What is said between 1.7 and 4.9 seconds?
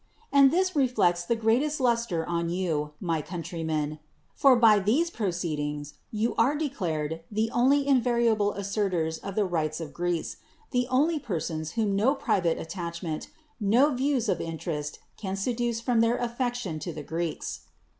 luster on you, my countrymen; for by